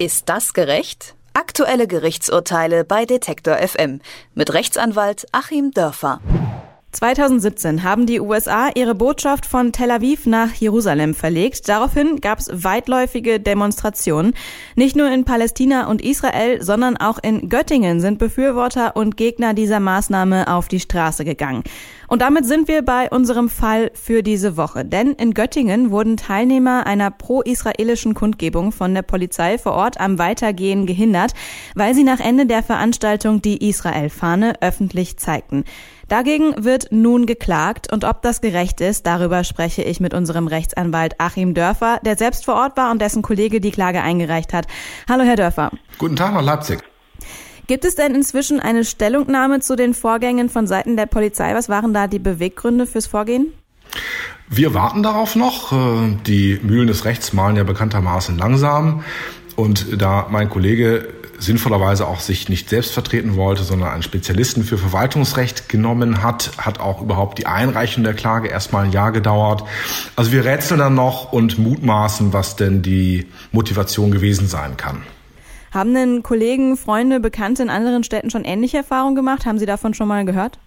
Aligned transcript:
Ist 0.00 0.30
das 0.30 0.54
gerecht? 0.54 1.14
Aktuelle 1.34 1.86
Gerichtsurteile 1.86 2.84
bei 2.86 3.04
Detektor 3.04 3.58
FM 3.58 4.00
mit 4.34 4.54
Rechtsanwalt 4.54 5.26
Achim 5.32 5.72
Dörfer. 5.72 6.22
2017 6.92 7.82
haben 7.82 8.06
die 8.06 8.18
USA 8.18 8.70
ihre 8.74 8.94
Botschaft 8.94 9.44
von 9.44 9.72
Tel 9.72 9.90
Aviv 9.90 10.24
nach 10.24 10.54
Jerusalem 10.54 11.14
verlegt. 11.14 11.68
Daraufhin 11.68 12.20
gab 12.22 12.38
es 12.38 12.64
weitläufige 12.64 13.40
Demonstrationen. 13.40 14.32
Nicht 14.74 14.96
nur 14.96 15.10
in 15.10 15.26
Palästina 15.26 15.86
und 15.88 16.02
Israel, 16.02 16.62
sondern 16.62 16.96
auch 16.96 17.18
in 17.22 17.50
Göttingen 17.50 18.00
sind 18.00 18.18
Befürworter 18.18 18.96
und 18.96 19.18
Gegner 19.18 19.52
dieser 19.52 19.80
Maßnahme 19.80 20.48
auf 20.52 20.68
die 20.68 20.80
Straße 20.80 21.26
gegangen. 21.26 21.62
Und 22.10 22.22
damit 22.22 22.44
sind 22.44 22.66
wir 22.66 22.82
bei 22.82 23.08
unserem 23.08 23.48
Fall 23.48 23.92
für 23.94 24.24
diese 24.24 24.56
Woche. 24.56 24.84
Denn 24.84 25.12
in 25.12 25.32
Göttingen 25.32 25.92
wurden 25.92 26.16
Teilnehmer 26.16 26.84
einer 26.84 27.12
pro-israelischen 27.12 28.14
Kundgebung 28.14 28.72
von 28.72 28.92
der 28.92 29.02
Polizei 29.02 29.58
vor 29.58 29.74
Ort 29.74 30.00
am 30.00 30.18
Weitergehen 30.18 30.86
gehindert, 30.86 31.34
weil 31.76 31.94
sie 31.94 32.02
nach 32.02 32.18
Ende 32.18 32.46
der 32.46 32.64
Veranstaltung 32.64 33.42
die 33.42 33.68
Israel-Fahne 33.68 34.54
öffentlich 34.60 35.18
zeigten. 35.18 35.62
Dagegen 36.08 36.64
wird 36.64 36.88
nun 36.90 37.26
geklagt 37.26 37.92
und 37.92 38.04
ob 38.04 38.22
das 38.22 38.40
gerecht 38.40 38.80
ist, 38.80 39.06
darüber 39.06 39.44
spreche 39.44 39.82
ich 39.84 40.00
mit 40.00 40.12
unserem 40.12 40.48
Rechtsanwalt 40.48 41.14
Achim 41.18 41.54
Dörfer, 41.54 42.00
der 42.04 42.16
selbst 42.16 42.44
vor 42.44 42.54
Ort 42.54 42.76
war 42.76 42.90
und 42.90 43.00
dessen 43.00 43.22
Kollege 43.22 43.60
die 43.60 43.70
Klage 43.70 44.02
eingereicht 44.02 44.52
hat. 44.52 44.66
Hallo, 45.08 45.22
Herr 45.22 45.36
Dörfer. 45.36 45.70
Guten 45.98 46.16
Tag 46.16 46.34
nach 46.34 46.42
Leipzig. 46.42 46.89
Gibt 47.70 47.84
es 47.84 47.94
denn 47.94 48.16
inzwischen 48.16 48.58
eine 48.58 48.84
Stellungnahme 48.84 49.60
zu 49.60 49.76
den 49.76 49.94
Vorgängen 49.94 50.48
von 50.48 50.66
Seiten 50.66 50.96
der 50.96 51.06
Polizei? 51.06 51.54
Was 51.54 51.68
waren 51.68 51.94
da 51.94 52.08
die 52.08 52.18
Beweggründe 52.18 52.84
fürs 52.84 53.06
Vorgehen? 53.06 53.52
Wir 54.48 54.74
warten 54.74 55.04
darauf 55.04 55.36
noch. 55.36 55.70
Äh, 55.70 56.16
die 56.26 56.58
Mühlen 56.64 56.88
des 56.88 57.04
Rechts 57.04 57.32
malen 57.32 57.54
ja 57.54 57.62
bekanntermaßen 57.62 58.36
langsam. 58.36 59.04
Und 59.54 60.02
da 60.02 60.26
mein 60.28 60.50
Kollege 60.50 61.06
sinnvollerweise 61.38 62.08
auch 62.08 62.18
sich 62.18 62.48
nicht 62.48 62.68
selbst 62.68 62.90
vertreten 62.90 63.36
wollte, 63.36 63.62
sondern 63.62 63.90
einen 63.90 64.02
Spezialisten 64.02 64.64
für 64.64 64.76
Verwaltungsrecht 64.76 65.68
genommen 65.68 66.24
hat, 66.24 66.50
hat 66.58 66.80
auch 66.80 67.00
überhaupt 67.00 67.38
die 67.38 67.46
Einreichung 67.46 68.02
der 68.02 68.14
Klage 68.14 68.48
erstmal 68.48 68.86
ein 68.86 68.90
Jahr 68.90 69.12
gedauert. 69.12 69.62
Also 70.16 70.32
wir 70.32 70.44
rätseln 70.44 70.80
dann 70.80 70.96
noch 70.96 71.32
und 71.32 71.56
mutmaßen, 71.60 72.32
was 72.32 72.56
denn 72.56 72.82
die 72.82 73.28
Motivation 73.52 74.10
gewesen 74.10 74.48
sein 74.48 74.76
kann. 74.76 75.04
Haben 75.72 75.94
denn 75.94 76.22
Kollegen, 76.22 76.76
Freunde, 76.76 77.20
Bekannte 77.20 77.62
in 77.62 77.70
anderen 77.70 78.02
Städten 78.02 78.30
schon 78.30 78.44
ähnliche 78.44 78.78
Erfahrungen 78.78 79.14
gemacht? 79.14 79.46
Haben 79.46 79.58
Sie 79.58 79.66
davon 79.66 79.94
schon 79.94 80.08
mal 80.08 80.24
gehört? 80.24 80.58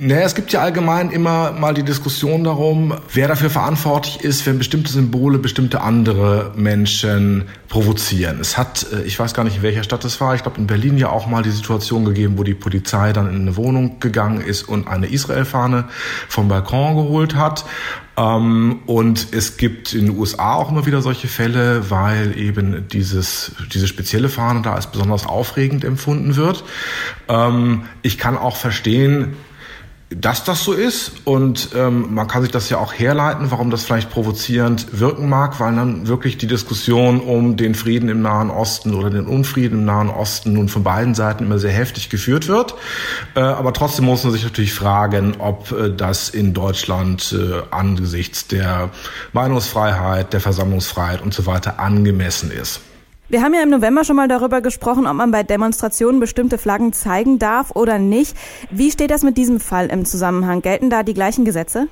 Naja, 0.00 0.22
es 0.22 0.36
gibt 0.36 0.52
ja 0.52 0.60
allgemein 0.60 1.10
immer 1.10 1.50
mal 1.50 1.74
die 1.74 1.82
Diskussion 1.82 2.44
darum, 2.44 2.94
wer 3.12 3.26
dafür 3.26 3.50
verantwortlich 3.50 4.20
ist, 4.20 4.46
wenn 4.46 4.56
bestimmte 4.56 4.92
Symbole 4.92 5.38
bestimmte 5.38 5.80
andere 5.80 6.52
Menschen 6.54 7.48
provozieren. 7.68 8.38
Es 8.40 8.56
hat, 8.56 8.86
äh, 8.92 9.02
ich 9.02 9.18
weiß 9.18 9.34
gar 9.34 9.42
nicht, 9.42 9.56
in 9.56 9.62
welcher 9.62 9.82
Stadt 9.82 10.04
es 10.04 10.20
war, 10.20 10.36
ich 10.36 10.44
glaube 10.44 10.58
in 10.58 10.68
Berlin 10.68 10.98
ja 10.98 11.08
auch 11.08 11.26
mal 11.26 11.42
die 11.42 11.50
Situation 11.50 12.04
gegeben, 12.04 12.38
wo 12.38 12.44
die 12.44 12.54
Polizei 12.54 13.12
dann 13.12 13.28
in 13.28 13.40
eine 13.40 13.56
Wohnung 13.56 13.98
gegangen 13.98 14.40
ist 14.40 14.62
und 14.62 14.86
eine 14.86 15.08
Israel-Fahne 15.08 15.86
vom 16.28 16.46
Balkon 16.46 16.94
geholt 16.94 17.34
hat. 17.34 17.64
Ähm, 18.16 18.78
und 18.86 19.28
es 19.32 19.56
gibt 19.56 19.94
in 19.94 20.06
den 20.06 20.16
USA 20.16 20.54
auch 20.54 20.70
immer 20.70 20.86
wieder 20.86 21.02
solche 21.02 21.26
Fälle, 21.26 21.90
weil 21.90 22.38
eben 22.38 22.86
dieses, 22.86 23.50
diese 23.72 23.88
spezielle 23.88 24.28
Fahne 24.28 24.62
da 24.62 24.74
als 24.74 24.86
besonders 24.92 25.26
aufregend 25.26 25.82
empfunden 25.82 26.36
wird. 26.36 26.62
Ähm, 27.28 27.82
ich 28.02 28.16
kann 28.16 28.38
auch 28.38 28.54
verstehen, 28.54 29.34
dass 30.10 30.42
das 30.44 30.64
so 30.64 30.72
ist 30.72 31.12
und 31.24 31.70
ähm, 31.74 32.14
man 32.14 32.28
kann 32.28 32.40
sich 32.40 32.50
das 32.50 32.70
ja 32.70 32.78
auch 32.78 32.94
herleiten, 32.94 33.50
warum 33.50 33.70
das 33.70 33.84
vielleicht 33.84 34.08
provozierend 34.10 34.98
wirken 34.98 35.28
mag, 35.28 35.60
weil 35.60 35.74
dann 35.74 36.08
wirklich 36.08 36.38
die 36.38 36.46
Diskussion 36.46 37.20
um 37.20 37.58
den 37.58 37.74
Frieden 37.74 38.08
im 38.08 38.22
Nahen 38.22 38.50
Osten 38.50 38.94
oder 38.94 39.10
den 39.10 39.26
Unfrieden 39.26 39.80
im 39.80 39.84
Nahen 39.84 40.08
Osten 40.08 40.54
nun 40.54 40.70
von 40.70 40.82
beiden 40.82 41.14
Seiten 41.14 41.44
immer 41.44 41.58
sehr 41.58 41.72
heftig 41.72 42.08
geführt 42.08 42.48
wird. 42.48 42.74
Äh, 43.34 43.40
aber 43.40 43.74
trotzdem 43.74 44.06
muss 44.06 44.24
man 44.24 44.32
sich 44.32 44.44
natürlich 44.44 44.72
fragen, 44.72 45.34
ob 45.40 45.72
äh, 45.72 45.90
das 45.94 46.30
in 46.30 46.54
Deutschland 46.54 47.34
äh, 47.38 47.62
angesichts 47.70 48.48
der 48.48 48.88
Meinungsfreiheit, 49.34 50.32
der 50.32 50.40
Versammlungsfreiheit 50.40 51.20
und 51.20 51.34
so 51.34 51.44
weiter 51.44 51.78
angemessen 51.78 52.50
ist. 52.50 52.80
Wir 53.30 53.42
haben 53.42 53.52
ja 53.52 53.62
im 53.62 53.68
November 53.68 54.04
schon 54.04 54.16
mal 54.16 54.26
darüber 54.26 54.62
gesprochen, 54.62 55.06
ob 55.06 55.12
man 55.12 55.30
bei 55.30 55.42
Demonstrationen 55.42 56.18
bestimmte 56.18 56.56
Flaggen 56.56 56.94
zeigen 56.94 57.38
darf 57.38 57.72
oder 57.72 57.98
nicht. 57.98 58.34
Wie 58.70 58.90
steht 58.90 59.10
das 59.10 59.22
mit 59.22 59.36
diesem 59.36 59.60
Fall 59.60 59.88
im 59.88 60.06
Zusammenhang? 60.06 60.62
Gelten 60.62 60.88
da 60.88 61.02
die 61.02 61.12
gleichen 61.12 61.44
Gesetze? 61.44 61.88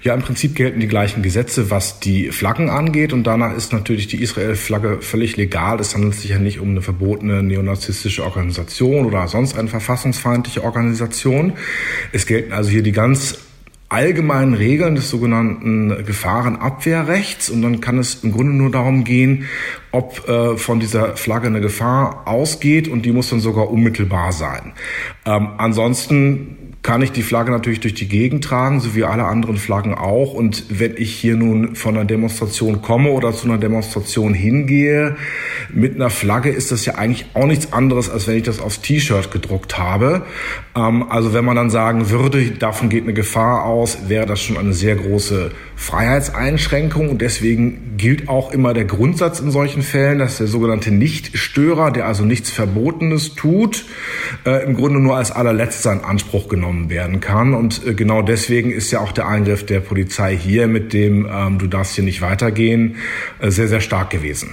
Ja, 0.00 0.14
im 0.14 0.22
Prinzip 0.22 0.54
gelten 0.54 0.80
die 0.80 0.88
gleichen 0.88 1.22
Gesetze, 1.22 1.70
was 1.70 2.00
die 2.00 2.32
Flaggen 2.32 2.70
angeht. 2.70 3.12
Und 3.12 3.24
danach 3.24 3.54
ist 3.54 3.74
natürlich 3.74 4.06
die 4.06 4.22
Israel-Flagge 4.22 5.02
völlig 5.02 5.36
legal. 5.36 5.78
Es 5.80 5.94
handelt 5.94 6.14
sich 6.14 6.30
ja 6.30 6.38
nicht 6.38 6.60
um 6.60 6.70
eine 6.70 6.80
verbotene 6.80 7.42
neonazistische 7.42 8.24
Organisation 8.24 9.04
oder 9.04 9.28
sonst 9.28 9.58
eine 9.58 9.68
verfassungsfeindliche 9.68 10.64
Organisation. 10.64 11.52
Es 12.10 12.24
gelten 12.24 12.54
also 12.54 12.70
hier 12.70 12.82
die 12.82 12.92
ganz 12.92 13.36
allgemeinen 13.92 14.54
Regeln 14.54 14.94
des 14.94 15.10
sogenannten 15.10 16.04
Gefahrenabwehrrechts 16.04 17.50
und 17.50 17.62
dann 17.62 17.80
kann 17.80 17.98
es 17.98 18.24
im 18.24 18.32
Grunde 18.32 18.52
nur 18.52 18.70
darum 18.70 19.04
gehen, 19.04 19.46
ob 19.90 20.26
äh, 20.28 20.56
von 20.56 20.80
dieser 20.80 21.16
Flagge 21.16 21.46
eine 21.46 21.60
Gefahr 21.60 22.22
ausgeht 22.26 22.88
und 22.88 23.04
die 23.04 23.12
muss 23.12 23.28
dann 23.28 23.40
sogar 23.40 23.70
unmittelbar 23.70 24.32
sein. 24.32 24.72
Ähm, 25.26 25.50
ansonsten 25.58 26.71
kann 26.82 27.00
ich 27.00 27.12
die 27.12 27.22
Flagge 27.22 27.52
natürlich 27.52 27.78
durch 27.78 27.94
die 27.94 28.08
Gegend 28.08 28.42
tragen, 28.42 28.80
so 28.80 28.96
wie 28.96 29.04
alle 29.04 29.24
anderen 29.24 29.56
Flaggen 29.56 29.94
auch. 29.94 30.34
Und 30.34 30.64
wenn 30.68 30.96
ich 30.96 31.14
hier 31.14 31.36
nun 31.36 31.76
von 31.76 31.94
einer 31.94 32.04
Demonstration 32.04 32.82
komme 32.82 33.10
oder 33.10 33.32
zu 33.32 33.46
einer 33.46 33.58
Demonstration 33.58 34.34
hingehe, 34.34 35.16
mit 35.72 35.94
einer 35.94 36.10
Flagge 36.10 36.50
ist 36.50 36.72
das 36.72 36.84
ja 36.84 36.96
eigentlich 36.96 37.26
auch 37.34 37.46
nichts 37.46 37.72
anderes, 37.72 38.10
als 38.10 38.26
wenn 38.26 38.36
ich 38.36 38.42
das 38.42 38.58
aufs 38.58 38.80
T-Shirt 38.80 39.30
gedruckt 39.30 39.78
habe. 39.78 40.22
Ähm, 40.74 41.08
also 41.08 41.32
wenn 41.32 41.44
man 41.44 41.54
dann 41.54 41.70
sagen 41.70 42.10
würde, 42.10 42.50
davon 42.50 42.88
geht 42.88 43.04
eine 43.04 43.14
Gefahr 43.14 43.64
aus, 43.64 44.08
wäre 44.08 44.26
das 44.26 44.42
schon 44.42 44.56
eine 44.56 44.72
sehr 44.72 44.96
große 44.96 45.52
Freiheitseinschränkung. 45.76 47.10
Und 47.10 47.22
deswegen 47.22 47.96
gilt 47.96 48.28
auch 48.28 48.50
immer 48.50 48.74
der 48.74 48.86
Grundsatz 48.86 49.38
in 49.38 49.52
solchen 49.52 49.82
Fällen, 49.82 50.18
dass 50.18 50.38
der 50.38 50.48
sogenannte 50.48 50.90
Nichtstörer, 50.90 51.92
der 51.92 52.08
also 52.08 52.24
nichts 52.24 52.50
Verbotenes 52.50 53.36
tut, 53.36 53.84
äh, 54.44 54.64
im 54.64 54.74
Grunde 54.74 54.98
nur 54.98 55.16
als 55.16 55.30
allerletzter 55.30 55.92
in 55.92 56.00
Anspruch 56.00 56.48
genommen 56.48 56.71
genommen 56.72 56.90
werden 56.90 57.20
kann. 57.20 57.54
Und 57.54 57.86
äh, 57.86 57.94
genau 57.94 58.22
deswegen 58.22 58.72
ist 58.72 58.90
ja 58.90 59.00
auch 59.00 59.12
der 59.12 59.26
Eingriff 59.26 59.66
der 59.66 59.80
Polizei 59.80 60.36
hier 60.36 60.66
mit 60.66 60.92
dem 60.92 61.28
ähm, 61.30 61.58
Du 61.58 61.66
darfst 61.66 61.94
hier 61.94 62.04
nicht 62.04 62.22
weitergehen 62.22 62.96
äh, 63.40 63.50
sehr, 63.50 63.68
sehr 63.68 63.80
stark 63.80 64.10
gewesen. 64.10 64.50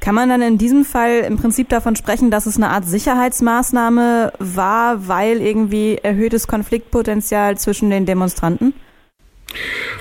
Kann 0.00 0.16
man 0.16 0.28
dann 0.28 0.42
in 0.42 0.58
diesem 0.58 0.84
Fall 0.84 1.20
im 1.20 1.36
Prinzip 1.36 1.68
davon 1.68 1.94
sprechen, 1.94 2.32
dass 2.32 2.46
es 2.46 2.56
eine 2.56 2.70
Art 2.70 2.84
Sicherheitsmaßnahme 2.84 4.32
war, 4.40 5.06
weil 5.06 5.40
irgendwie 5.40 5.98
erhöhtes 6.02 6.48
Konfliktpotenzial 6.48 7.56
zwischen 7.56 7.88
den 7.90 8.04
Demonstranten? 8.04 8.74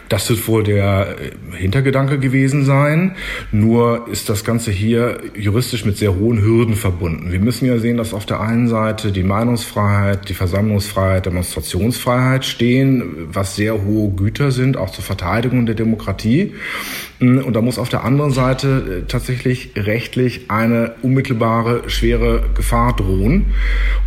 Das 0.10 0.30
wird 0.30 0.46
wohl 0.48 0.64
der 0.64 1.16
äh, 1.20 1.58
Hintergedanke 1.58 2.20
gewesen 2.20 2.66
sein. 2.66 3.16
Nur 3.52 4.08
ist 4.12 4.28
das 4.28 4.44
Ganze 4.44 4.72
hier 4.72 5.20
juristisch 5.36 5.86
mit 5.86 5.98
sehr 5.98 6.16
hohen 6.16 6.42
Hürden 6.42 6.76
verbunden. 6.76 7.32
Wir 7.32 7.40
müssen 7.40 7.66
ja 7.66 7.78
sehen, 7.80 7.98
dass 7.98 8.14
auf 8.14 8.26
der 8.26 8.42
einen 8.42 8.68
Seite 8.68 9.12
die 9.12 9.24
Meinungsfreiheit, 9.24 10.28
die 10.28 10.34
Versammlungsfreiheit, 10.34 11.26
Demonstrationsfreiheit 11.26 12.44
stehen, 12.46 13.30
was 13.32 13.56
sehr 13.56 13.86
hohe 13.86 14.12
Güter 14.12 14.52
sind, 14.52 14.76
auch 14.76 14.90
zur 14.90 15.04
Verteidigung 15.04 15.66
der 15.66 15.76
Demokratie. 15.76 16.54
Und 17.22 17.54
da 17.54 17.62
muss 17.62 17.78
auf 17.78 17.90
der 17.90 18.04
anderen 18.04 18.32
Seite 18.32 19.04
äh, 19.04 19.08
tatsächlich 19.08 19.72
rechtlich 19.76 20.50
eine 20.50 20.96
unmittelbare, 21.04 21.90
schwere 21.90 22.44
Gefahr 22.56 22.96
drohen. 22.96 23.54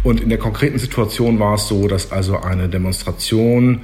Und 0.02 0.20
in 0.20 0.28
der 0.28 0.38
konkreten 0.38 0.78
Situation 0.78 1.38
war 1.38 1.54
es 1.54 1.68
so, 1.68 1.86
dass 1.86 2.12
also 2.12 2.38
eine 2.40 2.68
Demonstration 2.68 3.82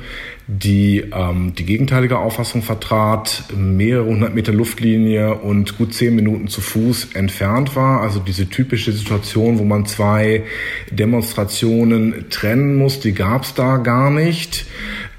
die 0.52 1.04
ähm, 1.12 1.54
die 1.56 1.64
gegenteilige 1.64 2.18
Auffassung 2.18 2.62
vertrat, 2.62 3.44
mehrere 3.56 4.06
hundert 4.06 4.34
Meter 4.34 4.52
Luftlinie 4.52 5.34
und 5.34 5.78
gut 5.78 5.94
zehn 5.94 6.16
Minuten 6.16 6.48
zu 6.48 6.60
Fuß 6.60 7.10
entfernt 7.14 7.76
war. 7.76 8.00
Also 8.00 8.18
diese 8.18 8.48
typische 8.48 8.90
Situation, 8.90 9.60
wo 9.60 9.64
man 9.64 9.86
zwei 9.86 10.42
Demonstrationen 10.90 12.26
trennen 12.30 12.76
muss, 12.76 12.98
die 12.98 13.12
gab 13.12 13.44
es 13.44 13.54
da 13.54 13.76
gar 13.76 14.10
nicht. 14.10 14.66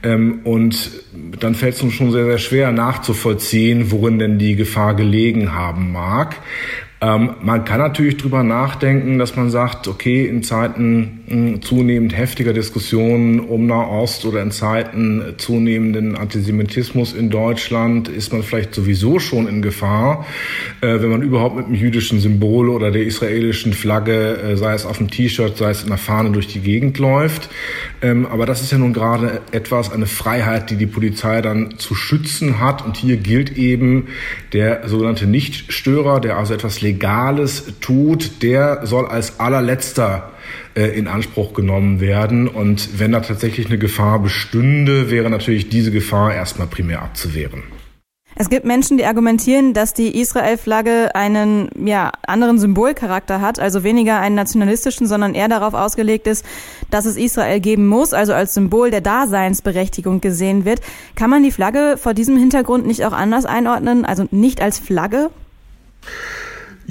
Ähm, 0.04 0.42
und 0.44 0.92
dann 1.40 1.56
fällt 1.56 1.76
es 1.76 1.82
uns 1.82 1.94
schon 1.94 2.12
sehr, 2.12 2.26
sehr 2.26 2.38
schwer 2.38 2.72
nachzuvollziehen, 2.74 3.92
worin 3.92 4.20
denn 4.20 4.38
die 4.38 4.56
Gefahr 4.56 4.96
gelegen 4.96 5.54
haben 5.54 5.94
mag. 5.94 6.36
Ähm, 7.04 7.32
man 7.42 7.66
kann 7.66 7.80
natürlich 7.80 8.18
drüber 8.18 8.44
nachdenken, 8.44 9.18
dass 9.18 9.36
man 9.36 9.50
sagt, 9.50 9.88
okay, 9.88 10.28
in 10.28 10.44
Zeiten 10.44 11.24
mh, 11.28 11.34
hm, 11.34 11.62
zunehmend 11.64 12.16
heftiger 12.16 12.54
Diskussionen 12.54 13.40
um 13.40 13.66
Nahost 13.66 14.24
oder 14.26 14.44
in 14.44 14.52
Zeiten 14.52 15.34
zunehmenden 15.38 16.16
Antisemitismus 16.16 17.14
in 17.14 17.32
Deutschland 17.32 18.08
ist 18.08 18.32
man 18.32 18.44
vielleicht 18.44 18.76
sowieso 18.76 19.18
schon 19.18 19.48
in 19.48 19.64
Gefahr, 19.64 20.28
äh, 20.82 21.02
wenn 21.02 21.10
man 21.10 21.24
überhaupt 21.24 21.56
mit 21.56 21.66
einem 21.66 21.76
jüdischen 21.76 22.20
Symbol 22.20 22.70
oder 22.70 22.92
der 22.92 23.04
israelischen 23.04 23.74
Flagge, 23.74 24.38
äh, 24.38 24.56
sei 24.56 24.74
es 24.74 24.86
auf 24.86 25.00
dem 25.00 25.10
T-Shirt, 25.10 25.58
sei 25.58 25.72
es 25.72 25.82
in 25.82 25.90
der 25.90 25.98
Fahne 25.98 26.30
durch 26.30 26.50
die 26.50 26.60
Gegend 26.60 27.00
läuft. 27.00 27.50
Ähm, 28.04 28.28
aber 28.28 28.46
das 28.46 28.62
ist 28.62 28.72
ja 28.72 28.78
nun 28.78 28.94
gerade 28.94 29.42
etwas, 29.52 29.92
eine 29.92 30.06
Freiheit, 30.06 30.70
die 30.70 30.76
die 30.76 30.86
Polizei 30.86 31.42
dann 31.42 31.80
zu 31.80 31.96
schützen 31.96 32.60
hat. 32.60 32.86
Und 32.86 32.98
hier 32.98 33.18
gilt 33.18 33.58
eben 33.58 34.08
der 34.54 34.88
sogenannte 34.88 35.26
Nichtstörer, 35.26 36.20
der 36.20 36.38
also 36.38 36.54
etwas 36.54 36.82
Legales 36.92 37.64
tut, 37.80 38.44
der 38.44 38.86
soll 38.86 39.08
als 39.08 39.40
allerletzter 39.40 40.32
äh, 40.76 40.98
in 40.98 41.08
Anspruch 41.08 41.54
genommen 41.54 42.02
werden. 42.02 42.48
Und 42.48 43.00
wenn 43.00 43.14
da 43.14 43.22
tatsächlich 43.22 43.68
eine 43.68 43.78
Gefahr 43.78 44.20
bestünde, 44.20 45.10
wäre 45.10 45.30
natürlich 45.30 45.70
diese 45.70 45.92
Gefahr 45.92 46.34
erstmal 46.34 46.68
primär 46.68 47.02
abzuwehren. 47.02 47.64
Es 48.36 48.50
gibt 48.50 48.66
Menschen, 48.66 48.98
die 48.98 49.06
argumentieren, 49.06 49.74
dass 49.74 49.94
die 49.94 50.20
Israel-Flagge 50.20 51.14
einen 51.16 51.70
ja, 51.86 52.12
anderen 52.26 52.60
Symbolcharakter 52.60 53.42
hat, 53.42 53.60
also 53.60 53.84
weniger 53.84 54.20
einen 54.20 54.36
nationalistischen, 54.36 55.06
sondern 55.06 55.36
eher 55.36 55.50
darauf 55.50 55.74
ausgelegt 55.74 56.28
ist, 56.28 56.46
dass 56.90 57.06
es 57.06 57.18
Israel 57.18 57.60
geben 57.60 57.88
muss, 57.88 58.14
also 58.14 58.34
als 58.34 58.54
Symbol 58.54 58.90
der 58.90 59.02
Daseinsberechtigung 59.02 60.22
gesehen 60.22 60.64
wird. 60.66 60.80
Kann 61.16 61.30
man 61.30 61.44
die 61.44 61.52
Flagge 61.52 61.98
vor 61.98 62.14
diesem 62.14 62.38
Hintergrund 62.38 62.88
nicht 62.88 63.06
auch 63.06 63.14
anders 63.14 63.46
einordnen, 63.46 64.06
also 64.06 64.28
nicht 64.32 64.62
als 64.62 64.80
Flagge? 64.80 65.30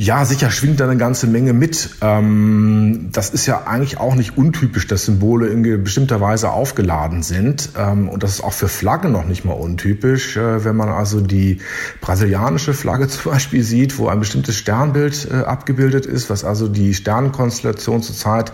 Ja, 0.03 0.25
sicher 0.25 0.51
schwingt 0.51 0.81
da 0.81 0.85
eine 0.85 0.97
ganze 0.97 1.27
Menge 1.27 1.53
mit. 1.53 1.91
Ähm, 2.01 3.11
das 3.13 3.29
ist 3.29 3.45
ja 3.45 3.65
eigentlich 3.67 4.01
auch 4.01 4.15
nicht 4.15 4.39
untypisch, 4.39 4.87
dass 4.87 5.05
Symbole 5.05 5.49
in 5.49 5.85
bestimmter 5.85 6.23
Weise 6.23 6.53
aufgeladen 6.53 7.23
sind. 7.23 7.73
Ähm, 7.77 8.09
und 8.09 8.23
das 8.23 8.31
ist 8.31 8.41
auch 8.43 8.55
für 8.55 8.69
Flaggen 8.69 9.13
noch 9.13 9.27
nicht 9.27 9.45
mal 9.45 9.53
untypisch. 9.53 10.39
Äh, 10.39 10.65
wenn 10.65 10.75
man 10.75 10.89
also 10.89 11.21
die 11.21 11.59
brasilianische 12.01 12.73
Flagge 12.73 13.09
zum 13.09 13.33
Beispiel 13.33 13.63
sieht, 13.63 13.99
wo 13.99 14.09
ein 14.09 14.21
bestimmtes 14.21 14.57
Sternbild 14.57 15.29
äh, 15.31 15.45
abgebildet 15.45 16.07
ist, 16.07 16.31
was 16.31 16.45
also 16.45 16.67
die 16.67 16.95
Sternenkonstellation 16.95 18.03
zur 18.03 18.17
Zeit 18.17 18.53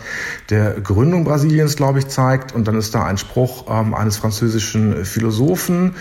der 0.51 0.73
Gründung 0.81 1.23
Brasiliens, 1.23 1.77
glaube 1.77 2.01
ich, 2.01 2.09
zeigt. 2.09 2.57
Und 2.57 2.67
dann 2.67 2.77
ist 2.77 2.93
da 2.93 3.05
ein 3.05 3.19
Spruch 3.19 3.67
ähm, 3.71 3.95
eines 3.95 4.17
französischen 4.17 5.05
Philosophen, 5.05 5.95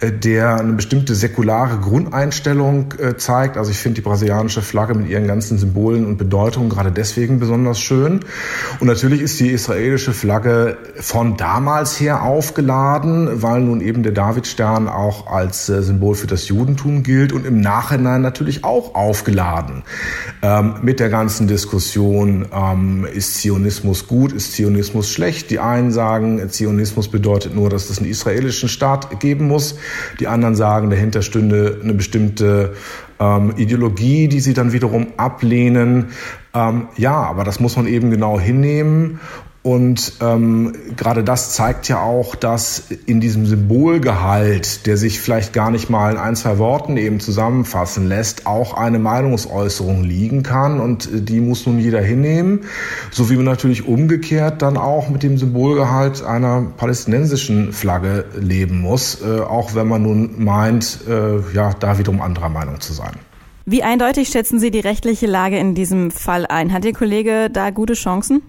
äh, 0.00 0.12
der 0.12 0.56
eine 0.56 0.74
bestimmte 0.74 1.14
säkulare 1.14 1.78
Grundeinstellung 1.78 2.92
zeigt. 3.16 3.56
Also 3.56 3.70
ich 3.70 3.78
finde 3.78 3.94
die 3.94 4.00
brasilianische 4.02 4.60
Flagge 4.60 4.89
Flagge 4.90 4.94
mit 4.94 5.08
ihren 5.08 5.26
ganzen 5.26 5.58
Symbolen 5.58 6.06
und 6.06 6.16
Bedeutungen 6.16 6.68
gerade 6.68 6.90
deswegen 6.90 7.38
besonders 7.38 7.80
schön. 7.80 8.20
Und 8.80 8.86
natürlich 8.86 9.20
ist 9.20 9.38
die 9.40 9.50
israelische 9.50 10.12
Flagge 10.12 10.76
von 10.96 11.36
damals 11.36 12.00
her 12.00 12.22
aufgeladen, 12.22 13.42
weil 13.42 13.60
nun 13.60 13.80
eben 13.80 14.02
der 14.02 14.12
Davidstern 14.12 14.88
auch 14.88 15.26
als 15.26 15.68
äh, 15.68 15.82
Symbol 15.82 16.14
für 16.14 16.26
das 16.26 16.48
Judentum 16.48 17.02
gilt 17.02 17.32
und 17.32 17.46
im 17.46 17.60
Nachhinein 17.60 18.22
natürlich 18.22 18.64
auch 18.64 18.94
aufgeladen 18.94 19.82
ähm, 20.42 20.74
mit 20.82 21.00
der 21.00 21.08
ganzen 21.08 21.46
Diskussion, 21.46 22.46
ähm, 22.52 23.06
ist 23.12 23.40
Zionismus 23.40 24.06
gut, 24.06 24.32
ist 24.32 24.52
Zionismus 24.54 25.10
schlecht. 25.10 25.50
Die 25.50 25.60
einen 25.60 25.92
sagen, 25.92 26.48
Zionismus 26.50 27.08
bedeutet 27.08 27.54
nur, 27.54 27.70
dass 27.70 27.90
es 27.90 27.98
einen 27.98 28.08
israelischen 28.08 28.68
Staat 28.68 29.20
geben 29.20 29.46
muss. 29.46 29.76
Die 30.18 30.26
anderen 30.26 30.56
sagen, 30.56 30.90
dahinter 30.90 31.22
stünde 31.22 31.78
eine 31.82 31.94
bestimmte 31.94 32.72
ähm, 33.20 33.52
Ideologie, 33.56 34.28
die 34.28 34.40
sie 34.40 34.54
dann 34.54 34.72
wiederum 34.72 35.08
ablehnen. 35.16 36.06
Ähm, 36.54 36.88
ja, 36.96 37.14
aber 37.14 37.44
das 37.44 37.60
muss 37.60 37.76
man 37.76 37.86
eben 37.86 38.10
genau 38.10 38.40
hinnehmen 38.40 39.20
und 39.62 40.14
ähm, 40.22 40.74
gerade 40.96 41.22
das 41.22 41.52
zeigt 41.52 41.86
ja 41.88 42.00
auch, 42.00 42.34
dass 42.34 42.84
in 43.04 43.20
diesem 43.20 43.44
Symbolgehalt, 43.44 44.86
der 44.86 44.96
sich 44.96 45.20
vielleicht 45.20 45.52
gar 45.52 45.70
nicht 45.70 45.90
mal 45.90 46.12
in 46.12 46.16
ein, 46.16 46.34
zwei 46.34 46.56
Worten 46.56 46.96
eben 46.96 47.20
zusammenfassen 47.20 48.08
lässt, 48.08 48.46
auch 48.46 48.72
eine 48.72 48.98
Meinungsäußerung 48.98 50.02
liegen 50.02 50.42
kann. 50.42 50.80
Und 50.80 51.12
äh, 51.12 51.20
die 51.20 51.40
muss 51.40 51.66
nun 51.66 51.78
jeder 51.78 52.00
hinnehmen. 52.00 52.60
So 53.10 53.28
wie 53.28 53.36
man 53.36 53.44
natürlich 53.44 53.86
umgekehrt 53.86 54.62
dann 54.62 54.78
auch 54.78 55.10
mit 55.10 55.22
dem 55.22 55.36
Symbolgehalt 55.36 56.24
einer 56.24 56.62
palästinensischen 56.78 57.74
Flagge 57.74 58.24
leben 58.38 58.80
muss, 58.80 59.20
äh, 59.20 59.40
auch 59.40 59.74
wenn 59.74 59.88
man 59.88 60.02
nun 60.02 60.42
meint, 60.42 61.00
äh, 61.06 61.38
ja, 61.52 61.74
da 61.78 61.98
wiederum 61.98 62.22
anderer 62.22 62.48
Meinung 62.48 62.80
zu 62.80 62.94
sein. 62.94 63.12
Wie 63.66 63.82
eindeutig 63.82 64.30
schätzen 64.30 64.58
Sie 64.58 64.70
die 64.70 64.80
rechtliche 64.80 65.26
Lage 65.26 65.58
in 65.58 65.74
diesem 65.74 66.10
Fall 66.10 66.46
ein? 66.46 66.72
Hat 66.72 66.86
Ihr 66.86 66.94
Kollege 66.94 67.50
da 67.52 67.68
gute 67.68 67.92
Chancen? 67.92 68.40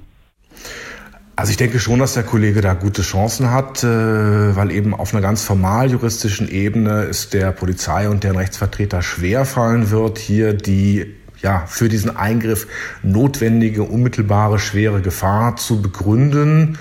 Also 1.36 1.51
ich 1.51 1.57
denke 1.57 1.80
schon, 1.80 2.00
dass 2.00 2.13
der 2.13 2.24
Kollege 2.24 2.62
da 2.62 2.74
gute 2.74 3.01
Chancen 3.01 3.51
hat, 3.51 3.83
äh, 3.83 4.56
weil 4.56 4.72
eben 4.72 4.94
auf 4.94 5.13
einer 5.13 5.22
ganz 5.22 5.44
formal 5.44 5.89
juristischen 5.89 6.50
Ebene 6.50 7.04
es 7.04 7.30
der 7.30 7.51
Polizei 7.51 8.10
und 8.10 8.24
deren 8.24 8.38
Rechtsvertreter 8.38 9.01
schwerfallen 9.01 9.89
wird, 9.92 10.19
hier 10.19 10.54
die 10.54 11.16
ja, 11.42 11.66
für 11.66 11.89
diesen 11.89 12.16
Eingriff 12.16 12.68
notwendige, 13.01 13.83
unmittelbare, 13.83 14.60
schwere 14.60 15.01
Gefahr 15.01 15.56
zu 15.56 15.81
begründen. 15.81 16.78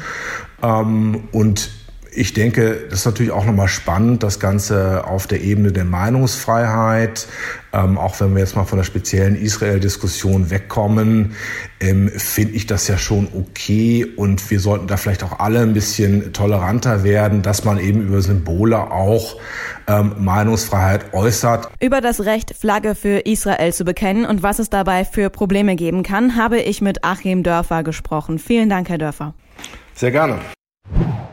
Ähm, 0.62 1.28
und 1.32 1.70
ich 2.12 2.32
denke, 2.32 2.86
das 2.90 3.00
ist 3.00 3.06
natürlich 3.06 3.32
auch 3.32 3.44
nochmal 3.44 3.68
spannend, 3.68 4.22
das 4.22 4.40
Ganze 4.40 5.06
auf 5.06 5.26
der 5.26 5.40
Ebene 5.42 5.72
der 5.72 5.84
Meinungsfreiheit, 5.84 7.26
ähm, 7.72 7.98
auch 7.98 8.18
wenn 8.20 8.34
wir 8.34 8.40
jetzt 8.40 8.56
mal 8.56 8.64
von 8.64 8.78
der 8.78 8.84
speziellen 8.84 9.36
Israel-Diskussion 9.36 10.50
wegkommen, 10.50 11.34
ähm, 11.80 12.08
finde 12.08 12.54
ich 12.54 12.66
das 12.66 12.88
ja 12.88 12.98
schon 12.98 13.28
okay 13.34 14.04
und 14.04 14.50
wir 14.50 14.60
sollten 14.60 14.86
da 14.86 14.96
vielleicht 14.96 15.22
auch 15.22 15.38
alle 15.38 15.60
ein 15.60 15.72
bisschen 15.72 16.32
toleranter 16.32 17.04
werden, 17.04 17.42
dass 17.42 17.64
man 17.64 17.78
eben 17.78 18.02
über 18.02 18.22
Symbole 18.22 18.90
auch 18.90 19.36
ähm, 19.86 20.14
Meinungsfreiheit 20.18 21.14
äußert. 21.14 21.68
Über 21.80 22.00
das 22.00 22.24
Recht, 22.24 22.54
Flagge 22.58 22.94
für 22.94 23.20
Israel 23.20 23.72
zu 23.72 23.84
bekennen 23.84 24.24
und 24.24 24.42
was 24.42 24.58
es 24.58 24.68
dabei 24.68 25.04
für 25.04 25.30
Probleme 25.30 25.76
geben 25.76 26.02
kann, 26.02 26.36
habe 26.36 26.58
ich 26.58 26.80
mit 26.80 27.04
Achim 27.04 27.42
Dörfer 27.42 27.82
gesprochen. 27.82 28.38
Vielen 28.38 28.68
Dank, 28.68 28.88
Herr 28.88 28.98
Dörfer. 28.98 29.34
Sehr 29.94 30.10
gerne. 30.10 30.40